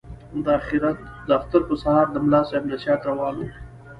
[1.27, 3.47] د اختر په سهار د ملا صاحب نصیحت روان وو.